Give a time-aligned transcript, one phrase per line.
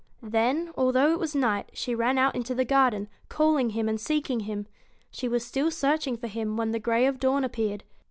[0.23, 4.39] Then, although it was night, she ran out into the garden, calling him and seeking
[4.39, 4.65] him.
[5.11, 7.83] She was still searching for him when the grey of dawn appeared.